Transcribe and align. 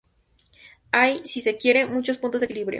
Hay, 0.91 1.21
si 1.27 1.41
se 1.41 1.57
quiere, 1.59 1.85
muchos 1.85 2.17
puntos 2.17 2.41
de 2.41 2.45
equilibrio. 2.45 2.69